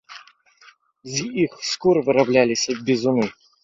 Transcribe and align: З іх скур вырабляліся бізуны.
З 1.17 1.27
іх 1.43 1.51
скур 1.71 2.03
вырабляліся 2.11 2.71
бізуны. 2.87 3.35